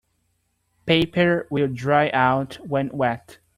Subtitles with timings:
[0.87, 3.37] Paper will dry out when wet.